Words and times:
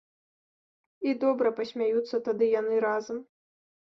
І 1.09 1.13
добра 1.25 1.51
пасмяюцца 1.59 2.15
тады 2.29 2.45
яны 2.59 2.75
разам. 2.87 3.17